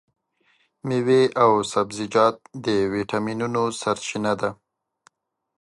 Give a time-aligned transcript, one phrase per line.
[0.87, 4.49] مېوې او سبزیجات د ویټامینونو سرچینه ده.